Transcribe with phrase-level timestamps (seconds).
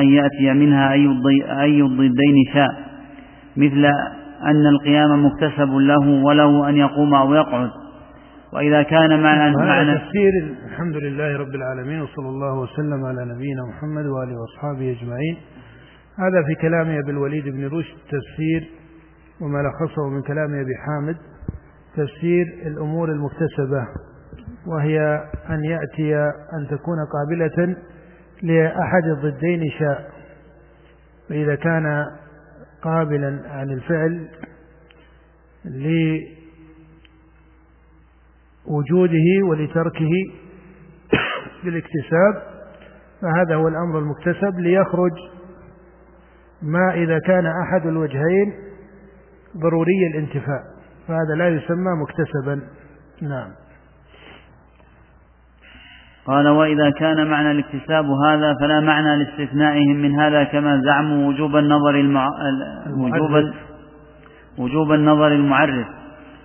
[0.00, 2.68] أن يأتي منها أي الضدين شاء
[3.56, 3.84] مثل
[4.44, 7.70] أن القيام مكتسب له وله أن يقوم أو يقعد.
[8.52, 10.32] وإذا كان معنى معنى تفسير
[10.66, 15.36] الحمد لله رب العالمين وصلى الله وسلم على نبينا محمد وآله وأصحابه أجمعين.
[16.18, 18.70] هذا في كلام أبي الوليد بن رشد تفسير
[19.40, 21.16] وما لخصه من كلام أبي حامد
[21.96, 23.86] تفسير الأمور المكتسبة
[24.66, 25.20] وهي
[25.50, 26.16] أن يأتي
[26.58, 27.76] أن تكون قابلة
[28.42, 30.10] لأحد الضدين شاء.
[31.28, 32.04] فإذا كان
[32.82, 34.28] قابلا عن الفعل
[38.66, 40.10] لوجوده ولتركه
[41.64, 42.42] بالاكتساب
[43.20, 44.58] فهذا هو الأمر المكتسب.
[44.58, 45.12] ليخرج
[46.62, 48.52] ما إذا كان أحد الوجهين
[49.56, 50.62] ضروري الانتفاء
[51.08, 52.60] فهذا لا يسمى مكتسبا.
[53.22, 53.50] نعم.
[56.26, 61.94] قال وإذا كان معنى الاكتساب هذا فلا معنى لاستثنائهم من هذا كما زعموا وجوب النظر
[61.94, 62.28] المع...
[62.98, 63.52] وجوب
[64.58, 65.86] وجوب النظر المعرف.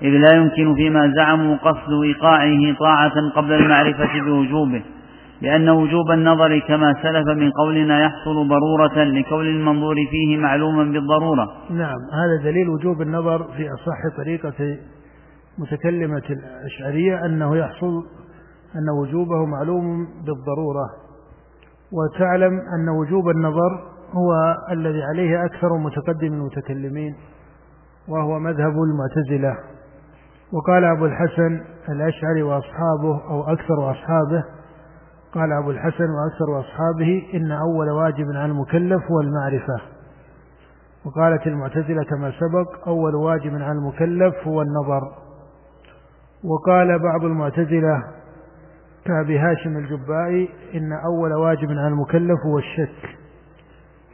[0.02, 4.84] إذ لا يمكن فيما زعموا قصد إيقاعه طاعة قبل المعرفة بوجوبه
[5.42, 11.48] لأن وجوب النظر كما سلف من قولنا يحصل ضرورة لكون المنظور فيه معلوما بالضرورة.
[11.70, 14.78] نعم هذا دليل وجوب النظر في أصح طريقة
[15.58, 18.04] متكلمة الأشعرية أنه يحصل
[18.75, 20.89] أن وجوبه معلوم بالضرورة
[21.92, 27.16] وتعلم أن وجوب النظر هو الذي عليه أكثر متقدم المتكلمين
[28.08, 29.58] وهو مذهب المعتزلة.
[30.53, 34.44] وقال أبو الحسن الأشعري وأصحابه أو أكثر أصحابه
[35.33, 39.81] قال أبو الحسن وأكثر أصحابه إن أول واجب على المكلف هو المعرفة.
[41.06, 45.02] وقالت المعتزلة كما سبق أول واجب على المكلف هو النظر.
[46.44, 48.04] وقال بعض المعتزلة
[49.10, 53.10] كأبي هاشم الجبائي إن أول واجب على المكلف هو الشك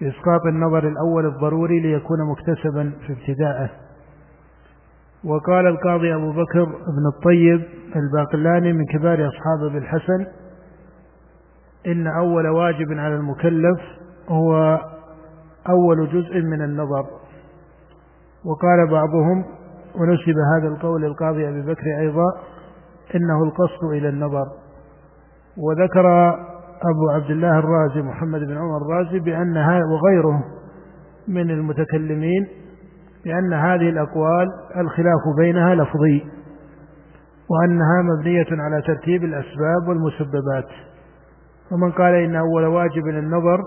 [0.02, 3.70] إسقاط النظر الأول الضروري ليكون مكتسبا في ابتدائه
[5.24, 7.64] وقال القاضي أبو بكر بن الطيب
[7.96, 10.26] الباقلاني من كبار أصحاب أبي الحسن
[11.88, 13.80] إن أول واجب على المكلف
[14.30, 14.80] هو
[15.70, 17.06] أول جزء من النظر.
[18.46, 19.46] وقال بعضهم
[19.96, 22.26] ونسب هذا القول للقاضي أبي بكر أيضا
[23.16, 24.46] إنه القصد إلى النظر.
[25.58, 26.30] وذكر
[26.82, 29.58] أبو عبد الله الرازي محمد بن عمر الرازي بأن
[29.92, 30.44] وغيره
[31.28, 32.48] من المتكلمين
[33.26, 36.26] بأن هذه الأقوال الخلاف بينها لفظي
[37.50, 40.68] وأنها مبنية على ترتيب الأسباب والمسببات.
[41.72, 43.62] ومن قال إن أول واجب النظر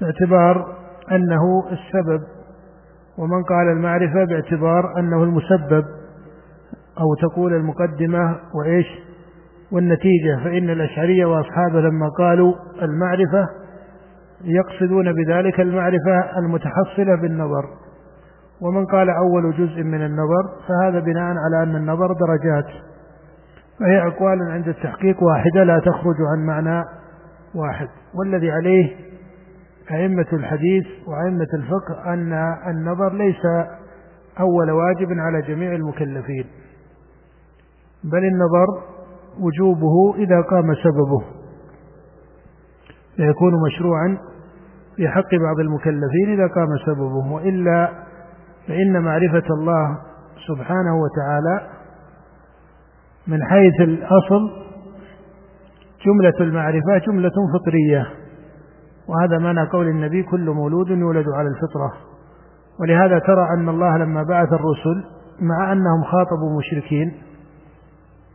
[0.00, 0.76] باعتبار
[1.12, 2.20] أنه السبب
[3.18, 5.84] ومن قال المعرفة باعتبار أنه المسبب
[7.00, 8.86] أو تقول المقدمة وإيش؟
[9.72, 13.48] والنتيجة فإن الأشعرية وأصحابه لما قالوا المعرفة
[14.44, 17.64] يقصدون بذلك المعرفة المتحصلة بالنظر.
[18.60, 22.66] ومن قال أول جزء من النظر فهذا بناء على أن النظر درجات.
[23.80, 26.84] فهي أقوال عند التحقيق واحدة لا تخرج عن معنى
[27.54, 27.88] واحد.
[28.14, 28.96] والذي عليه
[29.90, 32.32] أئمة الحديث وأئمة الفقه أن
[32.66, 33.46] النظر ليس
[34.40, 36.44] أول واجب على جميع المكلفين.
[38.04, 38.95] بل النظر
[39.40, 41.24] وجوبه إذا قام سببه.
[43.16, 44.18] فيكون مشروعا
[44.96, 47.32] في حق بعض المكلفين إذا قام سببه.
[47.32, 47.90] وإلا
[48.68, 49.98] فإن معرفة الله
[50.48, 51.70] سبحانه وتعالى
[53.26, 54.66] من حيث الأصل
[56.06, 58.06] جملة المعرفة جملة فطرية.
[59.08, 61.92] وهذا معنى قول النبي كل مولود يولد على الفطرة.
[62.80, 65.04] ولهذا ترى أن الله لما بعث الرسل
[65.40, 67.12] مع أنهم خاطبوا مشركين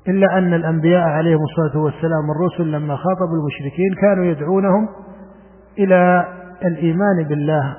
[0.07, 4.89] إلا أن الأنبياء عليهم الصلاة والسلام الرسل لما خاطبوا المشركين كانوا يدعونهم
[5.79, 6.25] إلى
[6.65, 7.75] الإيمان بالله.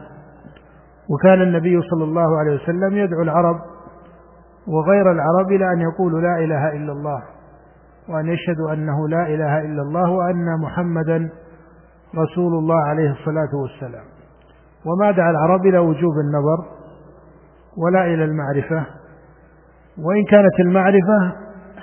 [1.11, 3.57] وكان النبي صلى الله عليه وسلم يدعو العرب
[4.69, 7.23] وغير العرب إلى أن يقولوا لا إله إلا الله
[8.09, 11.29] وأن يشهدوا أنه لا إله إلا الله وأن محمدا
[12.19, 14.05] رسول الله عليه الصلاة والسلام.
[14.87, 16.65] وما دعا العرب إلى وجوب النظر
[17.77, 18.87] ولا إلى المعرفة
[19.99, 21.33] وإن كانت المعرفة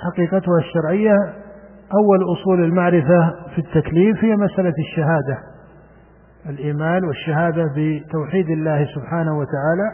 [0.05, 1.15] حقيقتها الشرعية
[2.01, 5.37] أول أصول المعرفة في التكليف هي مسألة الشهادة.
[6.49, 9.89] الإيمان والشهادة بتوحيد الله سبحانه وتعالى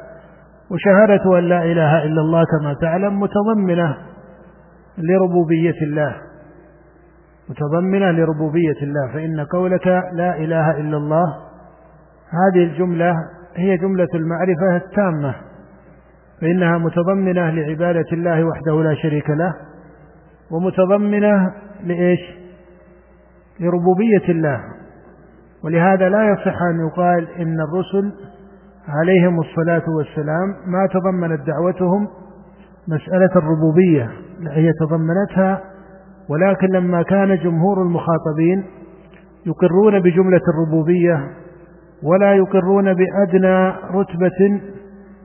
[0.72, 3.98] وشهادة أن لا إله إلا الله كما تعلم متضمنة
[4.98, 6.16] لربوبية الله.
[7.50, 11.25] متضمنة لربوبية الله فإن قولك لا إله إلا الله
[12.30, 13.13] هذه الجملة
[13.56, 15.36] هي جملة المعرفة التامة
[16.42, 19.54] فإنها متضمنة لعبادة الله وحده لا شريك له
[20.51, 21.53] ومتضمنة
[21.83, 22.19] لإيش؟
[23.59, 24.62] لربوبية الله
[25.63, 28.12] ولهذا لا يصح أن يقال إن الرسل
[28.88, 32.07] عليهم الصلاة والسلام ما تضمنت دعوتهم
[32.88, 34.12] مسألة الربوبية
[34.47, 35.62] هي تضمنتها
[36.30, 38.63] ولكن لما كان جمهور المخاطبين
[39.45, 41.27] يقرون بجملة الربوبية
[42.03, 44.62] ولا يقرون بأدنى رتبة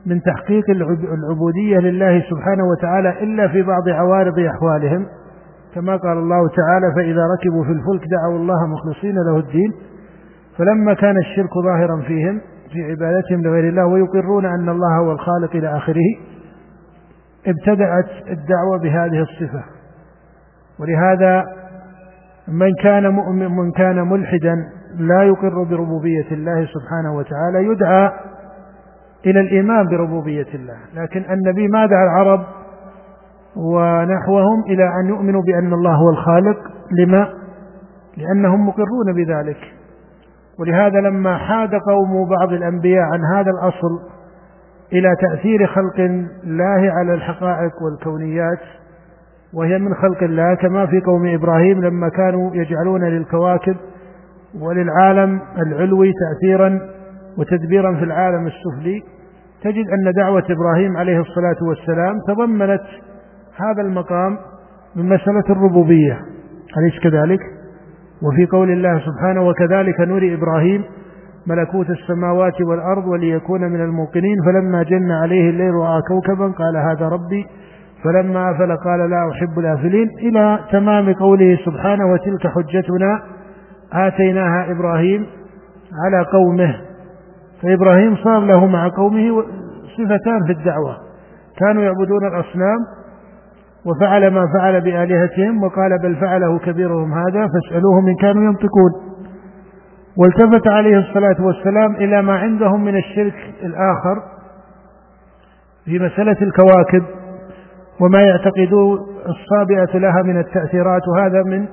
[0.06, 5.06] من تحقيق العبودية لله سبحانه وتعالى إلا في بعض عوارض أحوالهم.
[5.75, 9.73] كما قال الله تعالى فإذا ركبوا في الفلك دعوا الله مخلصين له الدين.
[10.58, 12.41] فلما كان الشرك ظاهرا فيهم
[12.73, 16.17] في عبادتهم لغير الله ويقرون أن الله هو الخالق إلى آخره
[17.47, 19.64] ابتدأت الدعوة بهذه الصفة.
[20.81, 21.44] ولهذا
[22.49, 24.56] من كان مؤمن من كان ملحدا
[24.99, 28.11] لا يقر بربوبية الله سبحانه وتعالى يدعى
[29.26, 30.76] إلى الإيمان بربوبية الله.
[30.94, 32.40] لكن النبي ما دعا العرب
[33.56, 36.58] ونحوهم إلى أن يؤمنوا بأن الله هو الخالق؟
[36.99, 37.28] لما؟
[38.17, 39.58] لأنهم مقرون بذلك.
[40.58, 44.00] ولهذا لما حاد قوم بعض الأنبياء عن هذا الأصل
[44.93, 46.00] إلى تأثير خلق
[46.44, 48.58] الله على الحقائق والكونيات
[49.55, 53.76] وهي من خلق الله كما في قوم إبراهيم لما كانوا يجعلون للكواكب
[54.61, 56.81] وللعالم العلوي تأثيرا
[57.38, 59.03] وتدبيرا في العالم السفلي
[59.62, 62.82] تجد أن دعوة إبراهيم عليه الصلاة والسلام تضمنت
[63.56, 64.38] هذا المقام
[64.97, 66.19] من مسألة الربوبية.
[66.79, 67.41] أليس كذلك؟
[68.23, 70.85] وفي قول الله سبحانه وكذلك نري إبراهيم
[71.47, 77.47] ملكوت السماوات والأرض وليكون من الموقنين فلما جن عليه الليل رأى كوكبا قال هذا ربي
[78.05, 83.23] فلما أفل قال لا أحب الآفلين إلى تمام قوله سبحانه وتلك حجتنا
[83.93, 85.26] آتيناها إبراهيم
[86.05, 86.89] على قومه
[87.62, 89.43] فإبراهيم صار له مع قومه
[89.97, 90.97] صفتان في الدعوة.
[91.59, 92.79] كانوا يعبدون الأصنام
[93.87, 98.93] وفعل ما فعل بآلهتهم وقال بل فعله كبيرهم هذا فاسألوهم إن كانوا ينطقون.
[100.17, 104.23] والتفت عليه الصلاة والسلام إلى ما عندهم من الشرك الآخر
[105.85, 107.03] في مسألة الكواكب
[108.01, 108.99] وما يعتقدون
[109.29, 111.67] الصابئة لها من التأثيرات وهذا من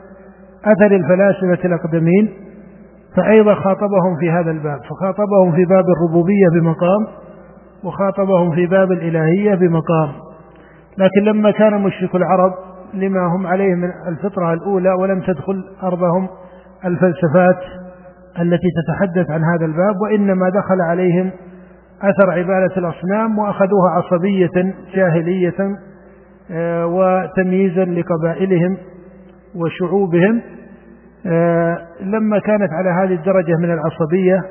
[0.65, 2.46] أثر الفلاسفة الأقدمين.
[3.17, 7.07] فأيضا خاطبهم في هذا الباب فخاطبهم في باب الربوبية بمقام
[7.83, 10.09] وخاطبهم في باب الإلهية بمقام.
[10.97, 12.53] لكن لما كان مشرك العرب
[12.93, 16.27] لما هم عليه من الفطرة الأولى ولم تدخل أرضهم
[16.85, 17.59] الفلسفات
[18.41, 21.31] التي تتحدث عن هذا الباب وإنما دخل عليهم
[22.01, 25.77] أثر عبادة الأصنام وأخذوها عصبية جاهلية
[26.51, 28.77] آه، وتمييزا لقبائلهم
[29.55, 30.41] وشعوبهم.
[32.01, 34.43] لما كانت على هذه الدرجة من العصبية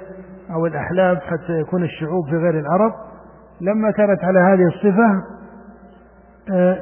[0.50, 2.92] أو الأحلام حتى يكون الشعوب في غير العرب
[3.60, 5.22] لما كانت على هذه الصفة
[6.50, 6.78] آه،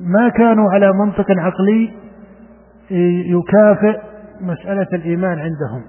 [0.00, 1.94] ما كانوا على منطق عقلي
[3.30, 4.00] يكافئ
[4.40, 5.82] مسألة الإيمان عندهم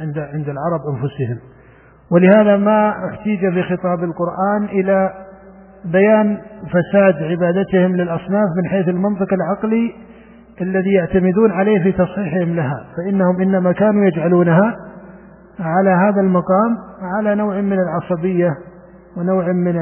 [0.00, 1.38] عند عند العرب أنفسهم.
[2.12, 5.12] ولهذا ما احتيج في خطاب القرآن إلى
[5.84, 6.38] بيان
[6.68, 9.94] فساد عبادتهم للأصناف من حيث المنطق العقلي
[10.60, 14.76] الذي يعتمدون عليه في تصحيحهم لها فإنهم إنما كانوا يجعلونها
[15.60, 18.50] على هذا المقام على نوع من العصبية
[19.16, 19.76] ونوع من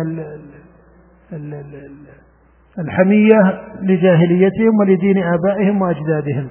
[2.79, 6.49] الحمية لجاهليتهم ولدين آبائهم وأجدادهم.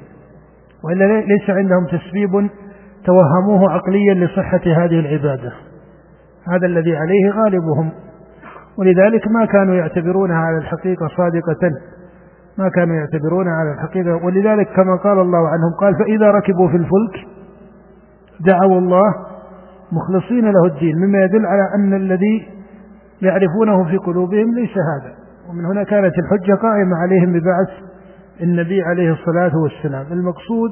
[0.83, 2.49] وإلا ليس عندهم تسبيب
[3.05, 5.53] توهموه عقليا لصحة هذه العبادة.
[6.47, 7.91] هذا الذي عليه غالبهم.
[8.77, 11.71] ولذلك ما كانوا يعتبرونها على الحقيقة صادقة.
[12.59, 14.25] ما كانوا يعتبرونها على الحقيقة.
[14.25, 17.27] ولذلك كما قال الله عنهم قال فإذا ركبوا في الفلك
[18.39, 19.13] دعوا الله
[19.91, 22.47] مخلصين له الدين مما يدل على أن الذي
[23.21, 25.13] يعرفونه في قلوبهم ليس هذا.
[25.49, 27.69] ومن هنا كانت الحجة قائمة عليهم ببعث
[28.43, 30.05] النبي عليه الصلاة والسلام.
[30.11, 30.71] المقصود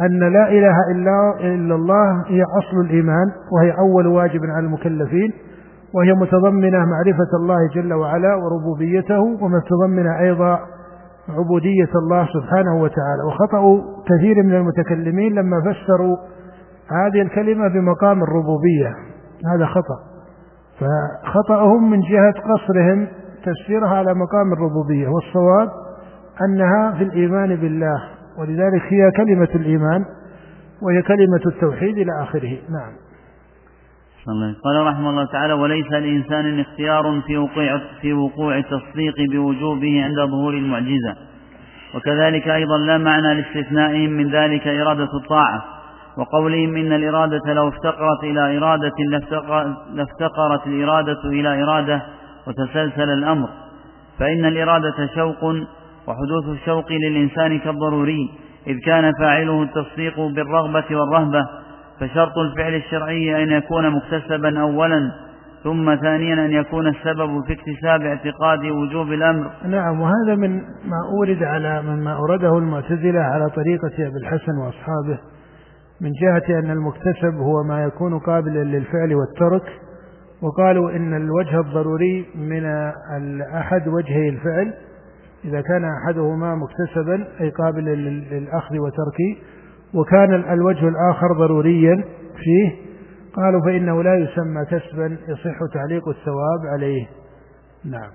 [0.00, 5.32] أن لا إله إلا, إلا الله هي أصل الإيمان وهي أول واجب على المكلفين
[5.94, 10.58] وهي متضمنة معرفة الله جل وعلا وربوبيته ومتضمنة أيضا
[11.38, 16.16] عبودية الله سبحانه وتعالى وخطأ كثير من المتكلمين لما فسروا
[16.90, 18.94] هذه الكلمة بمقام الربوبية.
[19.54, 20.10] هذا خطأ.
[20.80, 23.08] فخطأهم من جهة قصرهم
[23.44, 25.68] تفسيرها على مقام الربوبية والصواب
[26.44, 28.02] أنها في الإيمان بالله
[28.38, 30.04] ولذلك هي كلمة الإيمان
[30.82, 32.58] وهي كلمة التوحيد إلى آخره.
[32.70, 32.92] نعم.
[34.64, 40.54] قال رحمه الله تعالى وليس لإنسان اختيار في وقوع في وقوع التصديق بوجوبه عند ظهور
[40.54, 41.16] المعجزة.
[41.94, 45.64] وكذلك أيضا لا معنى لاستثنائهم من ذلك إرادة الطاعة.
[46.16, 48.92] وقولهم إن الإرادة لو افتقرت إلى إرادة
[49.94, 52.02] لافتقرت الإرادة إلى إرادة
[52.46, 53.48] وتسلسل الأمر.
[54.18, 55.44] فإن الإرادة شوق
[56.06, 58.30] وحدوث الشوق للإنسان كالضروري
[58.66, 61.46] إذ كان فاعله التصديق بالرغبة والرهبة
[62.00, 65.00] فشرط الفعل الشرعي أن يكون مكتسبا أولا
[65.64, 69.50] ثم ثانيا أن يكون السبب في اكتساب اعتقاد وجوب الأمر.
[69.64, 75.18] نعم وهذا من ما أورد على مما أورده المعتزلة على طريقة أبي الحسن وأصحابه
[76.00, 79.72] من جهة أن المكتسب هو ما يكون قابلا للفعل والترك
[80.42, 82.64] وقالوا إن الوجه الضروري من
[83.54, 84.74] أحد وجهي الفعل
[85.44, 89.18] إذا كان أحدهما مكتسبا أي قابلا للأخذ وترك
[89.94, 92.04] وكان الوجه الآخر ضروريا
[92.36, 92.90] فيه.
[93.36, 97.06] قالوا فإنه لا يسمى كسبا يصح تعليق الثواب عليه.
[97.84, 98.10] نعم.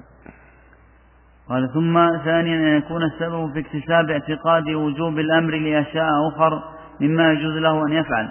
[1.50, 6.64] قال ثم ثانيا أن يكون السبب في اكتساب اعتقاد وجوب الأمر لأشياء أخر
[7.02, 8.30] مما يجوز له أن يفعل.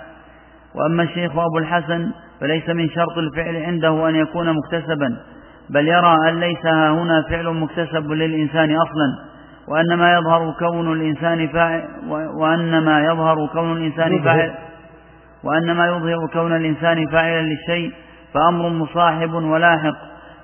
[0.74, 2.10] وأما الشيخ أبو الحسن
[2.40, 5.16] فليس من شرط الفعل عنده أن يكون مكتسبا
[5.70, 9.33] بل يرى أن ليس هنا فعل مكتسب للإنسان أصلا.
[9.68, 11.82] وأنما يظهر كون الإنسان فاعل
[12.34, 14.54] وأنما يظهر كون الإنسان فاعل
[15.44, 17.92] وأنما يظهر كون الإنسان فاعلا للشيء
[18.34, 19.94] فأمر مصاحب ولاحق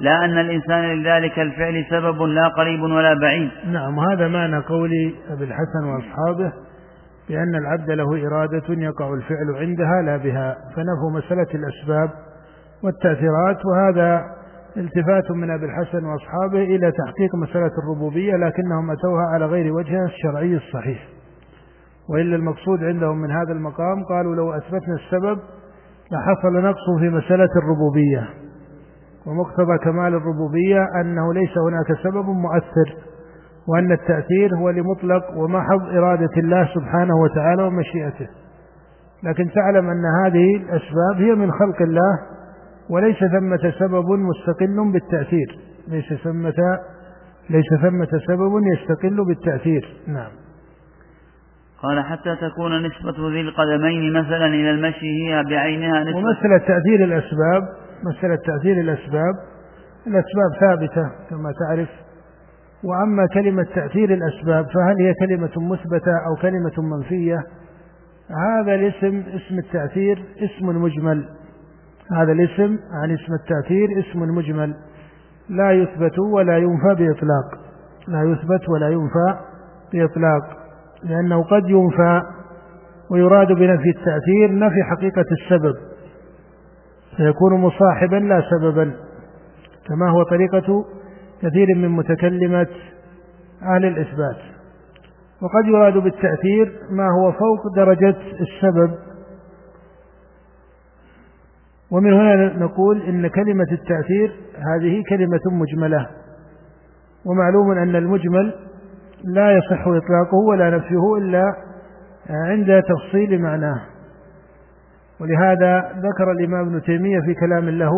[0.00, 3.50] لا أن الإنسان لذلك الفعل سبب لا قريب ولا بعيد.
[3.72, 4.90] نعم هذا معنى قول
[5.30, 6.52] أبي الحسن وأصحابه
[7.28, 12.10] بأن العبد له إرادة يقع الفعل عندها لا بها فنفوا مسألة الأسباب
[12.84, 14.24] والتأثيرات وهذا
[14.76, 20.56] التفات من أبي الحسن وأصحابه إلى تحقيق مسألة الربوبية لكنهم أتوها على غير وجهها الشرعي
[20.56, 21.08] الصحيح.
[22.08, 25.38] وإلا المقصود عندهم من هذا المقام قالوا لو أثبتنا السبب
[26.12, 28.28] لحصل نقص في مسألة الربوبية.
[29.26, 32.96] ومقتضى كمال الربوبية أنه ليس هناك سبب مؤثر
[33.68, 38.28] وأن التأثير هو لمطلق ومحض إرادة الله سبحانه وتعالى ومشيئته.
[39.22, 42.18] لكن تعلم أن هذه الأسباب هي من خلق الله
[42.90, 45.58] وليس ثمة سبب مستقل بالتأثير.
[45.88, 46.78] ليس ثمة
[47.50, 49.96] ليس ثمة سبب يستقل بالتأثير.
[50.06, 50.30] نعم.
[51.82, 57.62] قال حتى تكون نسبة ذي القدمين مثلا إلى المشي هي بعينها نسبة ومسألة تأثير الأسباب
[58.04, 59.34] مسألة تأثير الأسباب
[60.06, 61.88] الأسباب ثابتة كما تعرف.
[62.84, 67.38] وأما كلمة تأثير الأسباب فهل هي كلمة مثبتة أو كلمة منفية؟
[68.30, 71.28] هذا الاسم اسم التأثير اسم مجمل.
[72.16, 74.74] هذا الاسم عن اسم التأثير اسم مجمل.
[75.48, 77.46] لا يثبت ولا ينفى بإطلاق.
[78.08, 79.34] لا يثبت ولا ينفى
[79.92, 80.42] بإطلاق.
[81.04, 82.22] لأنه قد ينفى
[83.10, 85.74] ويراد بنفي التأثير نفي حقيقة السبب.
[87.16, 88.92] فيكون مصاحبا لا سببا.
[89.88, 90.84] كما هو طريقة
[91.42, 92.66] كثير من متكلمة
[93.62, 94.36] أهل الإثبات.
[95.42, 98.94] وقد يراد بالتأثير ما هو فوق درجة السبب.
[101.92, 104.36] ومن هنا نقول إن كلمة التأثير
[104.74, 106.06] هذه كلمة مجملة
[107.26, 108.54] ومعلوم أن المجمل
[109.24, 111.44] لا يصح إطلاقه ولا نفيه إلا
[112.30, 113.80] عند تفصيل معناه.
[115.20, 117.90] ولهذا ذكر الإمام ابن تيمية في كلام له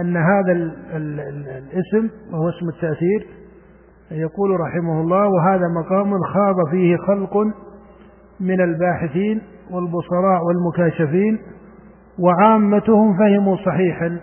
[0.00, 0.52] أن هذا
[0.96, 3.26] الاسم وهو اسم التأثير
[4.10, 7.36] يقول رحمه الله وهذا مقام خاب فيه خلق
[8.40, 11.38] من الباحثين والبصراء والمكاشفين
[12.18, 14.20] وعامتهم فهموا صحيحا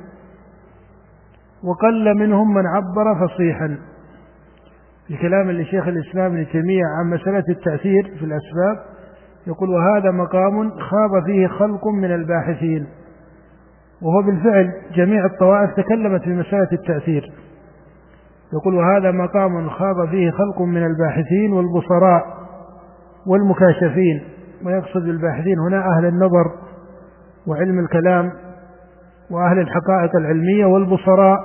[1.64, 3.78] وقل منهم من عبر فصيحا
[5.08, 8.92] في كلام لشيخ الإسلام ابن تيمية عن مسألة التأثير في الأسباب
[9.48, 12.88] يقول وهذا مقام خاب فيه خلق من الباحثين
[14.02, 17.32] وهو بالفعل جميع الطوائف تكلمت في مسألة التأثير.
[18.54, 22.24] يقول وهذا مقام خاب فيه خلق من الباحثين والبصراء
[23.28, 24.22] والمكاشفين.
[24.66, 26.46] ويقصد بالباحثين هنا أهل النظر
[27.48, 28.32] وعلم الكلام
[29.32, 31.40] وأهل الحقائق العلمية والبصراء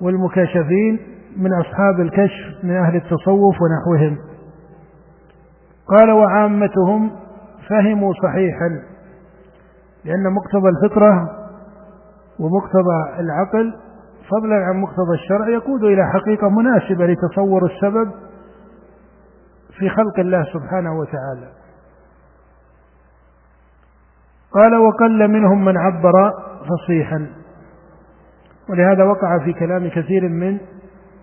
[0.00, 0.98] والمكاشفين
[1.36, 4.18] من أصحاب الكشف من أهل التصوف ونحوهم.
[5.98, 7.10] قال وعامتهم
[7.68, 8.68] فهموا صحيحا
[10.04, 11.30] لأن مقتضى الفطرة
[12.38, 13.74] ومقتضى العقل
[14.30, 18.10] فضلا عن مقتضى الشرع يقود إلى حقيقة مناسبة لتصور السبب
[19.78, 21.48] في خلق الله سبحانه وتعالى.
[24.54, 26.12] قال وقل منهم من عبر
[26.68, 27.26] فصيحا.
[28.70, 30.58] ولهذا وقع في كلام كثير من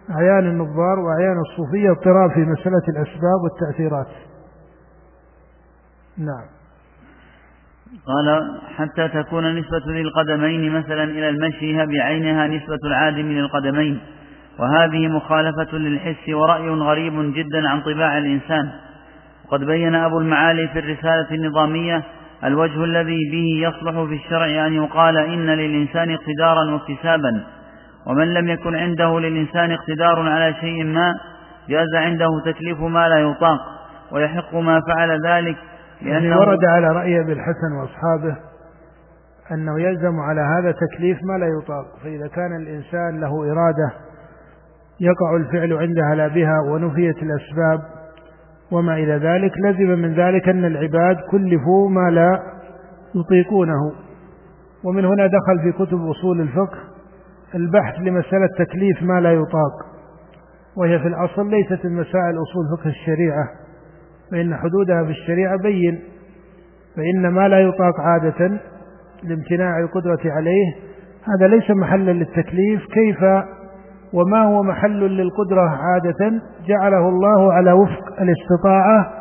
[0.10, 4.08] أعيان النظار وأعيان الصوفية اضطراب في مسألة الأسباب والتأثيرات.
[6.18, 6.56] نعم.
[8.06, 14.00] قال حتى تكون نسبة ذي القدمين مثلا إلى المشي بعينها نسبة العادم للقدمين
[14.60, 18.70] وهذه مخالفة للحس ورأي غريب جدا عن طباع الإنسان.
[19.46, 22.04] وقد بين أبو المعالي في الرسالة النظامية
[22.46, 27.44] الوجه الذي به يصلح في الشرع أن يقال إن للإنسان اقتدارا واكتسابا
[28.08, 31.14] ومن لم يكن عنده للإنسان اقتدار على شيء ما
[31.70, 33.60] جاز عنده تكليف ما لا يطاق
[34.12, 35.58] ويحق ما فعل ذلك
[36.02, 38.38] يعني ورد على رأي أبي الحسن وأصحابه
[39.52, 43.92] أنه يلزم على هذا تكليف ما لا يطاق فإذا كان الإنسان له إرادة
[45.00, 47.80] يقع الفعل عندها لا بها ونفيت الأسباب
[48.72, 49.52] وما إلى ذلك.
[49.58, 52.40] لزم من ذلك أن العباد كلفوا ما لا
[53.16, 53.92] يطيقونه.
[54.84, 56.78] ومن هنا دخل في كتب أصول الفقه
[57.56, 59.74] البحث لمسألة تكليف ما لا يطاق.
[60.78, 63.48] وهي في الأصل ليست من مسائل أصول فقه الشريعة
[64.32, 66.00] فإن حدودها في الشريعة بين
[66.96, 68.60] فإن ما لا يطاق عادة
[69.24, 70.76] لامتناع القدرة عليه.
[71.24, 72.86] هذا ليس محلا للتكليف.
[72.86, 73.18] كيف
[74.16, 79.12] وما هو محل للقدرة عادة جعله الله على وفق الاستطاعة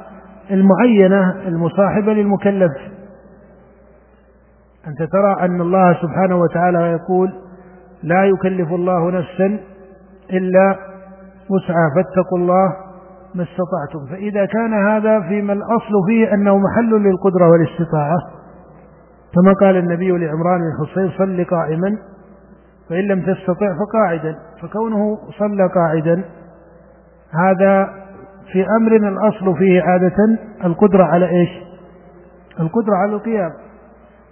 [0.51, 2.73] المعينة المصاحبة للمكلف.
[4.87, 7.33] أنت ترى أن الله سبحانه وتعالى يقول
[8.03, 9.59] لا يكلف الله نفسا
[10.33, 10.77] إلا
[11.51, 12.73] وسعها فاتقوا الله
[13.35, 14.07] ما استطعتم.
[14.11, 18.17] فإذا كان هذا فيما الأصل فيه أنه محل للقدرة والاستطاعة
[19.35, 21.99] كما قال النبي لعمران بن حصين صل قائما
[22.89, 26.25] فإن لم تستطع فقاعدا فكونه صلى قاعدا
[27.31, 27.91] هذا
[28.53, 30.17] في أمر الأصل فيه عادة
[30.65, 31.49] القدرة على إيش؟
[32.61, 33.51] القدرة على القيام.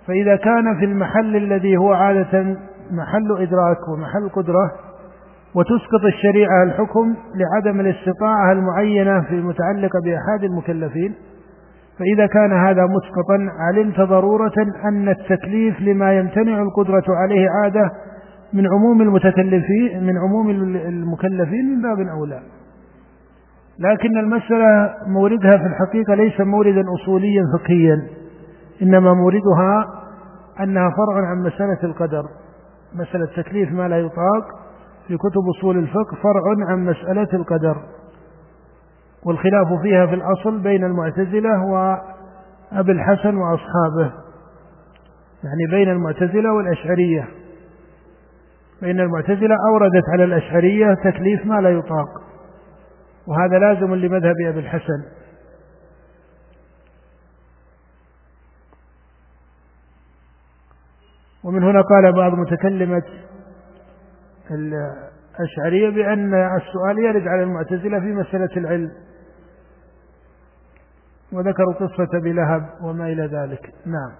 [0.06, 2.56] فإذا كان في المحل الذي هو عادة
[2.90, 4.72] محل إدراك ومحل قدرة
[5.54, 11.14] وتسقط الشريعة الحكم لعدم الاستطاعة المعينة في المتعلقة بأحد المكلفين
[11.98, 14.52] فإذا كان هذا مسقطا علمت ضرورة
[14.84, 17.90] أن التكليف لما يمتنع القدرة عليه عادة
[18.52, 22.42] من عموم المتكلفين من عموم المكلفين من باب أولى
[23.78, 28.02] لكن المسألة موردها في الحقيقة ليس موردا أصوليا فقهيا
[28.82, 29.86] إنما موردها
[30.60, 32.22] أنها فرع عن مسألة القدر
[32.94, 34.46] مسألة تكليف ما لا يطاق
[35.08, 37.76] في كتب أصول الفقه فرع عن مسألة القدر.
[39.26, 44.12] والخلاف فيها في الأصل بين المعتزلة وأبي الحسن وأصحابه
[45.44, 47.28] يعني بين المعتزلة والأشعرية.
[48.82, 52.08] فإن المعتزلة أوردت على الأشعرية تكليف ما لا يطاق
[53.26, 55.02] وهذا لازم لمذهب أبي الحسن.
[61.44, 63.02] ومن هنا قال بعض متكلمة
[64.50, 68.90] الأشعرية بأن السؤال يرد على المعتزلة في مسألة العلم
[71.32, 73.70] وذكروا قصة بلهب وما إلى ذلك.
[73.86, 74.12] نعم.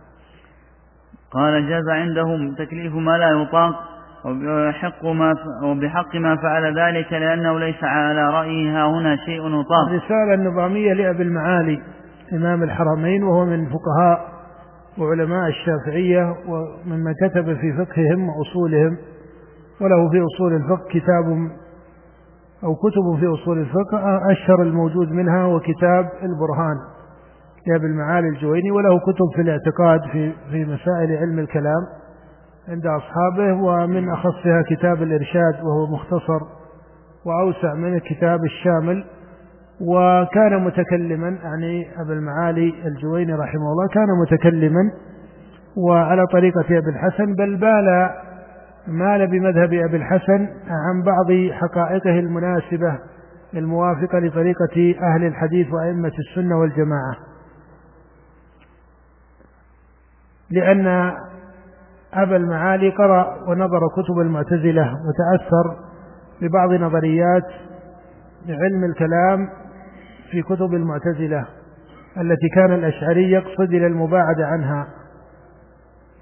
[1.31, 3.92] قال جاز عندهم تكليف ما لا يطاق
[4.25, 10.93] وبحق ما وبحق ما فعل ذلك لأنه ليس على رأيه هنا شيء يطاق الرسالة النظامية
[10.93, 11.83] لأبي المعالي
[12.33, 14.33] إمام الحرمين وهو من فقهاء
[14.99, 18.97] وعلماء الشافعية ومما كتب في فقههم وأصولهم
[19.81, 21.51] وله في أصول الفقه كتاب
[22.65, 26.77] أو كتب في أصول الفقه أشهر الموجود منها وكتاب البرهان
[27.67, 31.83] لأبي المعالي الجويني وله كتب في الاعتقاد في في مسائل علم الكلام.
[32.68, 36.40] عند أصحابه ومن أخصها كتاب الإرشاد وهو مختصر
[37.27, 39.05] وأوسع من الكتاب الشامل.
[39.81, 44.90] وكان متكلما يعني أبا المعالي الجويني رحمه الله كان متكلما
[45.77, 48.11] وعلى طريقة أبي الحسن بل بال
[48.87, 52.98] مال بمذهب أبي الحسن عن بعض حقائقه المناسبة
[53.55, 57.16] الموافقة لطريقة أهل الحديث وأئمة السنة والجماعة.
[60.51, 61.12] لأن
[62.14, 65.77] أبا المعالي قرأ ونظر كتب المعتزلة وتأثر
[66.42, 67.46] ببعض نظريات
[68.48, 69.48] علم الكلام
[70.31, 71.46] في كتب المعتزلة
[72.20, 74.87] التي كان الأشعري يقصد إلى المباعدة عنها.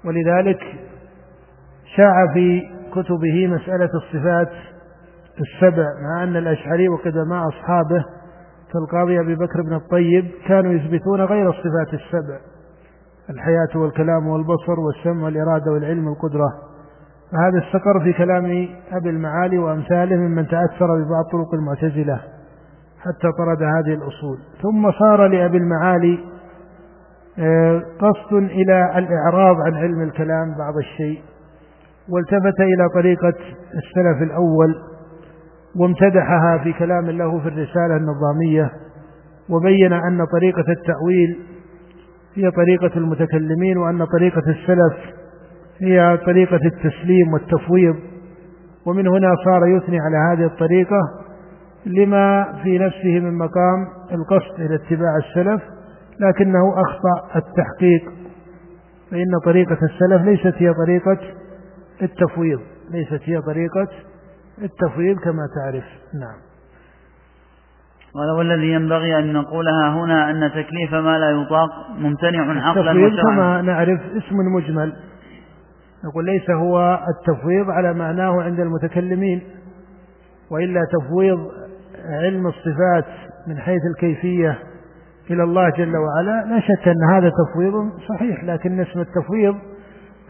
[0.05, 0.59] ولذلك
[1.95, 4.51] شاع في كتبه مسألة الصفات
[5.41, 8.05] السبع مع أن الأشعري وقدماء أصحابه
[8.73, 12.39] كالقاضي أبي بكر بن الطيب كانوا يثبتون غير الصفات السبع.
[13.29, 16.47] الحياة والكلام والبصر والسمع والإرادة والعلم والقدرة.
[17.31, 22.21] فهذا استقر في كلام أبي المعالي وأمثاله ممن تأثر ببعض طرق المعتزلة
[22.99, 24.37] حتى طرد هذه الأصول.
[24.61, 26.19] ثم صار لأبي المعالي
[27.39, 31.21] آه، قصد إلى الإعراض عن علم الكلام بعض الشيء
[32.09, 33.33] والتفت إلى طريقة
[33.73, 34.75] السلف الأول
[35.75, 38.71] وامتدحها في كلام له في الرسالة النظامية
[39.49, 41.39] وبين أن طريقة التأويل
[42.35, 45.21] هي طريقة المتكلمين وأن طريقة السلف
[45.81, 47.95] هي طريقة التسليم والتفويض.
[48.85, 51.01] ومن هنا صار يثني على هذه الطريقة
[51.85, 55.61] لما في نفسه من مقام القصد إلى اتباع السلف
[56.19, 58.11] لكنه أخطأ التحقيق.
[59.11, 61.17] فإن طريقة السلف ليست هي طريقة
[62.01, 62.59] التفويض
[62.91, 63.87] ليست هي طريقة
[64.61, 65.85] التفويض كما تعرف.
[66.13, 66.50] نعم.
[68.13, 73.61] قال والذي ينبغي أن نقولها هنا أن تكليف ما لا يطاق ممتنع عقلا وشرعا كما
[73.61, 74.93] نعرف اسم مجمل.
[76.05, 79.41] نقول ليس هو التفويض على معناه عند المتكلمين
[80.51, 81.39] وإلا تفويض
[82.05, 83.05] علم الصفات
[83.47, 84.59] من حيث الكيفية
[85.29, 87.73] إلى الله جل وعلا لا شك أن هذا تفويض
[88.09, 89.55] صحيح لكن اسم التفويض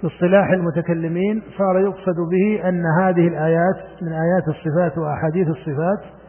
[0.01, 6.20] في اصطلاح المتكلمين صار يقصد به أن هذه الآيات من آيات الصفات وأحاديث الصفات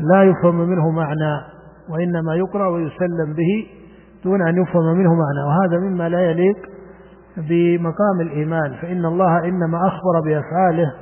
[0.00, 1.40] لا يفهم منه معنى
[1.90, 3.66] وإنما يقرأ ويسلم به
[4.24, 5.48] دون أن يفهم منه معنى.
[5.48, 6.56] وهذا مما لا يليق
[7.36, 10.92] بمقام الإيمان فإن الله إنما أخبر بأفعاله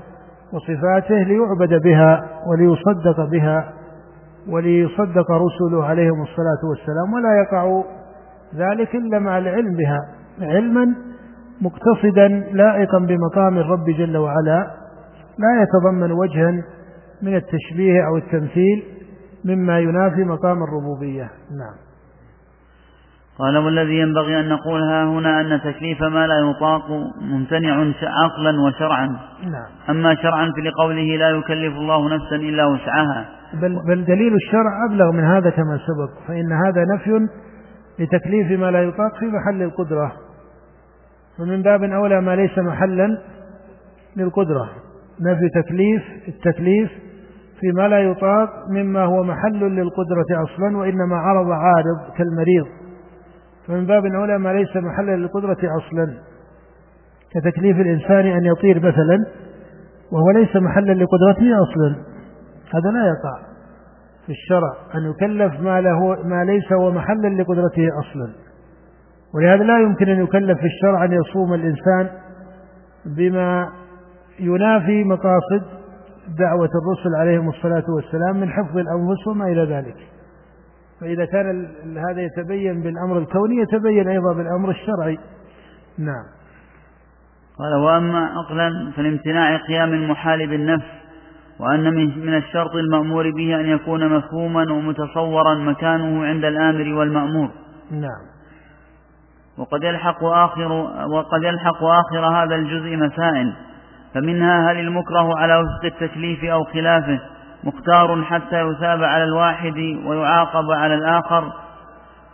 [0.53, 3.73] وصفاته ليعبد بها وليصدق بها
[4.49, 7.83] وليصدق رسله عليهم الصلاة والسلام ولا يقع
[8.57, 9.99] ذلك إلا مع العلم بها.
[10.41, 10.95] علما
[11.61, 14.71] مقتصدا لائقا بمقام الرب جل وعلا
[15.39, 16.63] لا يتضمن وجها
[17.23, 18.83] من التشبيه أو التمثيل
[19.45, 21.25] مما ينافي مقام الربوبية.
[21.51, 21.91] نعم.
[23.39, 26.83] قال والذي ينبغي أن نقولها هنا أن تكليف ما لا يطاق
[27.21, 29.07] ممتنع عقلا وشرعا.
[29.43, 29.69] نعم.
[29.91, 33.29] أما شرعا فلقوله لا يكلف الله نفسا إلا وسعها.
[33.55, 37.29] بل, بل دليل الشرع أبلغ من هذا كما سبق فإن هذا نفي
[37.99, 40.13] لتكليف ما لا يطاق في محل القدرة.
[41.41, 43.19] ومن باب أولى ما ليس محلا
[44.17, 44.69] للقدرة.
[45.21, 46.91] نفي تكليف التكليف
[47.61, 52.67] فيما لا يطاق مما هو محل للقدرة أصلا وإنما عرض عارض كالمريض.
[53.67, 56.15] فمن باب أولى ما ليس محلا للقدرة أصلا.
[57.31, 59.27] كتكليف الإنسان أن يطير مثلا
[60.13, 61.97] وهو ليس محلا لقدرته أصلا.
[62.75, 63.51] هذا لا يقع
[64.27, 68.33] في الشرع أن يكلف ما له ما ليس هو محلا لقدرته أصلا.
[69.35, 72.09] ولهذا لا يمكن أن يكلف في الشرع أن يصوم الإنسان
[73.17, 73.69] بما
[74.41, 75.80] ينافي مقاصد
[76.29, 79.97] دعوة الرسل عليهم الصلاة والسلام من حفظ الأنفس وما إلى ذلك.
[81.01, 81.69] فإذا كان
[82.11, 85.19] هذا يتبين بالأمر الكوني يتبين أيضا بالأمر الشرعي.
[85.99, 86.25] نعم.
[87.59, 90.87] قال وأما عقلا فلامتناع قيام المحال بالنفس
[91.61, 97.51] وأن من الشرط المأمور به أن يكون مفهوما ومتصورا مكانه عند الآمر والمأمور.
[97.91, 98.31] نعم.
[99.59, 100.73] وقد يلحق آخر
[101.13, 103.53] وقد يلحق آخر هذا الجزء مسائل.
[104.15, 107.21] فمنها هل المكره على وفق التكليف أو خلافه
[107.65, 111.53] مختار حتى يثاب على الواحد ويعاقب على الآخر؟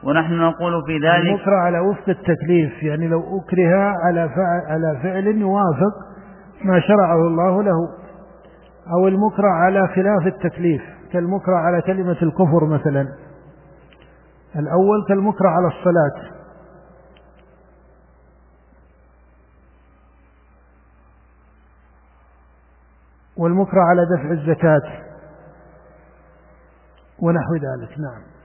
[0.04, 5.26] ونحن نقول في ذلك المكره على وفق التكليف يعني لو أكره على فعل, على فعل
[5.26, 5.94] يوافق
[6.64, 7.88] ما شرعه الله له.
[8.92, 13.06] أو المكره على خلاف التكليف كالمكره على كلمة الكفر مثلا.
[14.56, 16.35] الأول كالمكره على الصلاة.
[23.38, 25.06] والمكره على دفع الزكاة
[27.22, 27.98] ونحو ذلك.
[27.98, 28.36] نعم.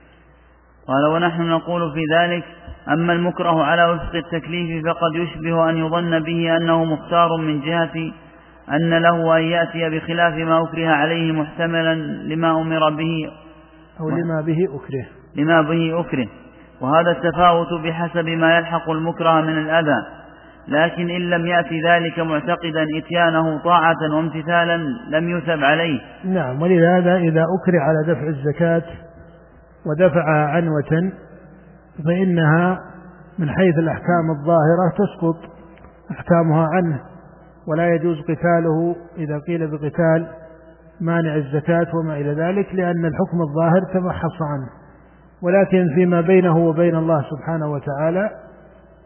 [0.86, 2.44] قال ونحن نقول في ذلك
[2.88, 8.12] أما المكره على وفق التكليف فقد يشبه أن يظن به أنه مختار من جهة
[8.70, 13.30] أن له أن يأتي بخلاف ما أكره عليه محتملا لما أمر به
[14.00, 15.06] أو لما به أكره.
[15.36, 16.26] لما به أكره.
[16.80, 20.21] وهذا التفاوت بحسب ما يلحق المكره من الأذى.
[20.68, 24.76] لكن إن لم يأتي ذلك معتقدا إتيانه طاعة وامتثالا
[25.08, 26.00] لم يثب عليه.
[26.24, 28.82] نعم ولهذا إذا أكره على دفع الزكاة
[29.86, 31.12] ودفعها عنوة
[32.04, 32.78] فإنها
[33.38, 35.36] من حيث الأحكام الظاهرة تسقط
[36.10, 37.00] أحكامها عنه
[37.68, 40.26] ولا يجوز قتاله إذا قيل بقتال
[41.00, 44.82] مانع الزكاة وما إلى ذلك لأن الحكم الظاهر تمحص عنه.
[45.42, 48.30] ولكن فيما بينه وبين الله سبحانه وتعالى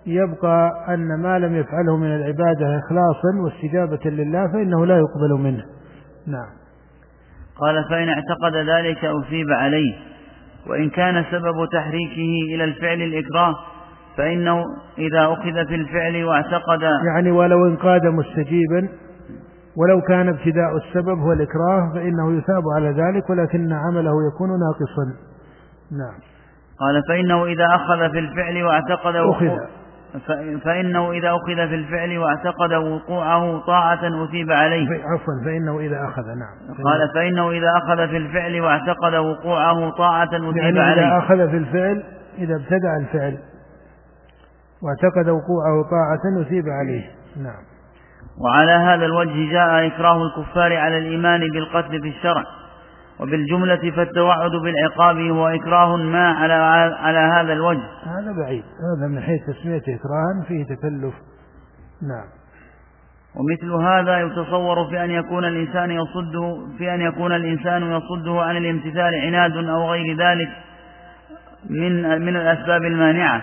[0.07, 5.65] يبقى أن ما لم يفعله من العبادة إخلاصا واستجابة لله فإنه لا يقبل منه.
[6.27, 6.49] نعم.
[7.61, 9.95] قال فإن اعتقد ذلك أثيب عليه
[10.71, 13.55] وإن كان سبب تحريكه إلى الفعل الإكراه
[14.17, 14.65] فإنه
[14.99, 16.83] إذا أخذ في الفعل واعتقد
[17.15, 18.89] يعني ولو انقاد مستجيبا
[19.77, 25.05] ولو كان ابتداء السبب هو الإكراه فإنه يثاب على ذلك ولكن عمله يكون ناقصا.
[25.93, 26.19] نعم.
[26.81, 29.59] قال فإنه إذا أخذ في الفعل واعتقد أخذ.
[30.65, 34.89] فإنه إذا أخذ في الفعل واعتقد وقوعه طاعة أثيب عليه.
[34.89, 36.85] عفوا فإنه إذا أخذ نعم.
[36.85, 41.07] قال فإنه إذا أخذ في الفعل واعتقد وقوعه طاعة أثيب يعني عليه.
[41.07, 42.03] إذا أخذ في الفعل
[42.39, 43.39] إذا ابتدع الفعل
[44.83, 47.05] واعتقد وقوعه طاعة أثيب عليه.
[47.37, 47.63] نعم.
[48.45, 52.45] وعلى هذا الوجه جاء إكراه الكفار على الإيمان بالقتل في الشرع.
[53.21, 56.55] وبالجملة فالتوعد بالعقاب هو إكراه ما على
[56.99, 57.89] على هذا الوجه.
[58.05, 58.63] هذا بعيد.
[58.63, 61.15] هذا من حيث تسمية إكراه فيه تكلف.
[62.03, 62.27] نعم.
[63.37, 69.15] ومثل هذا يتصور في أن يكون الإنسان يصده في أن يكون الإنسان يصده عن الامتثال
[69.15, 70.49] عناد أو غير ذلك
[71.71, 73.43] من من الأسباب المانعة.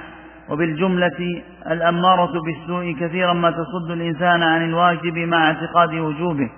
[0.49, 6.49] وبالجملة الأمارة بالسوء كثيرا ما تصد الإنسان عن الواجب مع اعتقاد وجوبه.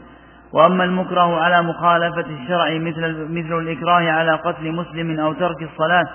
[0.55, 6.05] وأما المكره على مخالفة الشرع مثل, مثل الإكراه على قتل مسلم أو ترك الصلاة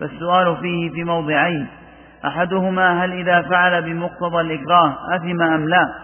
[0.00, 1.66] فالسؤال فيه في موضعين.
[2.24, 5.94] أحدهما هل إذا فعل بمقتضى الإكراه أثم أم لا؟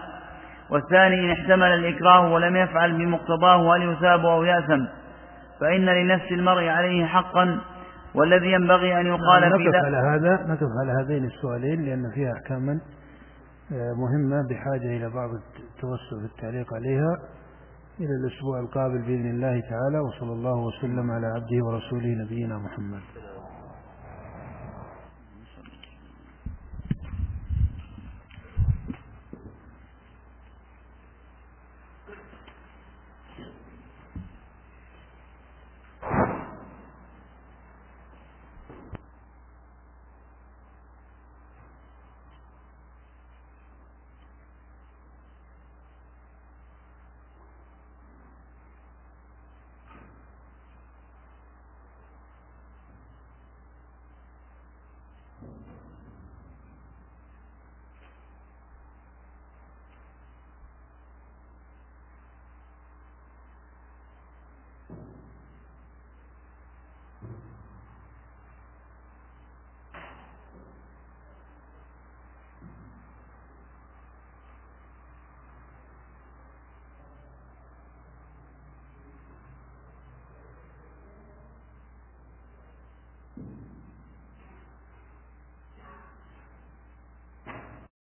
[0.69, 4.85] والثاني إن احتمل الإكراه ولم يفعل بمقتضاه هل يثاب أو يأثم؟
[5.59, 7.59] فإن لنفس المرء عليه حقا
[8.15, 12.33] والذي ينبغي أن يقال نعم، في نقف على هذا نقف على هذين السؤالين لأن فيها
[12.33, 12.79] أحكاما
[13.71, 17.36] آه، مهمة بحاجة إلى بعض التوسع في التعليق عليها.
[17.99, 23.01] إلى الأسبوع القابل بإذن الله تعالى وصلى الله وسلم على عبده ورسوله نبينا محمد.